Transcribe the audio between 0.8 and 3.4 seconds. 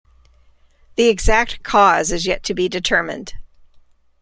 The exact cause is yet to be determined.